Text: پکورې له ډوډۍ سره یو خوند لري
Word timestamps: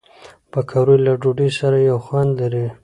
پکورې 0.51 0.97
له 1.05 1.13
ډوډۍ 1.21 1.49
سره 1.59 1.77
یو 1.89 1.97
خوند 2.05 2.31
لري 2.41 2.65